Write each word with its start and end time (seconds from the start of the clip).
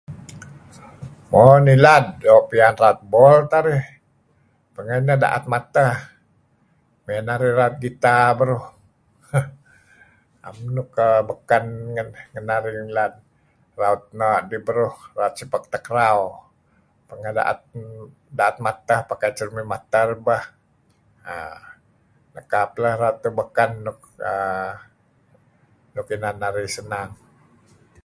Mo' 1.31 1.57
nilad 1.65 2.05
doo' 2.23 2.45
piyan 2.49 2.75
raut 2.81 2.99
bol 3.11 3.37
teh 3.51 3.59
arih, 3.61 3.83
pengeh 4.75 4.99
neh 5.07 5.17
da'et 5.23 5.45
matah 5.53 5.93
mey 7.05 7.19
narih 7.27 7.53
raut 7.59 7.75
guitar 7.83 8.27
beruh, 8.39 8.65
'em 10.47 10.57
nuk 10.75 10.89
beken 11.29 11.65
ngen 12.33 12.43
narih 12.49 12.75
nilad, 12.85 13.13
raut 13.81 14.03
no'dih 14.19 14.61
beruh 14.67 14.93
sepak 15.37 15.63
takraw. 15.73 16.19
Pengah 17.07 17.33
da'et 18.39 18.55
matah 18.65 18.99
pakai 19.09 19.31
cermin 19.37 19.67
matah 19.73 20.01
arih 20.05 20.19
beh 20.27 20.43
err 21.35 21.61
nekap 22.35 22.69
raut 23.01 23.17
beken 23.39 23.71
luk 25.95 26.05
inan 26.15 26.37
arih 26.47 26.69
senang. 26.77 27.09